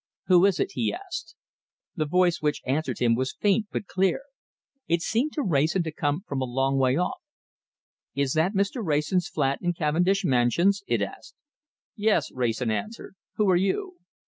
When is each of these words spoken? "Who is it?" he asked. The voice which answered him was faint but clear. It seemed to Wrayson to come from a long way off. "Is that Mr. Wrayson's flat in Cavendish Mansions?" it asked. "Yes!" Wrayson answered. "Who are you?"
"Who 0.25 0.47
is 0.47 0.59
it?" 0.59 0.71
he 0.71 0.91
asked. 0.91 1.35
The 1.95 2.07
voice 2.07 2.41
which 2.41 2.63
answered 2.65 2.97
him 2.97 3.13
was 3.13 3.35
faint 3.39 3.67
but 3.71 3.85
clear. 3.85 4.21
It 4.87 5.03
seemed 5.03 5.33
to 5.33 5.43
Wrayson 5.43 5.83
to 5.83 5.91
come 5.91 6.21
from 6.27 6.41
a 6.41 6.45
long 6.45 6.79
way 6.79 6.97
off. 6.97 7.19
"Is 8.15 8.33
that 8.33 8.55
Mr. 8.55 8.83
Wrayson's 8.83 9.27
flat 9.27 9.59
in 9.61 9.73
Cavendish 9.73 10.25
Mansions?" 10.25 10.81
it 10.87 11.03
asked. 11.03 11.35
"Yes!" 11.95 12.31
Wrayson 12.31 12.71
answered. 12.71 13.13
"Who 13.35 13.47
are 13.51 13.55
you?" 13.55 13.99